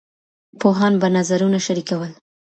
[0.59, 2.11] پوهان به نظرونه شريکول.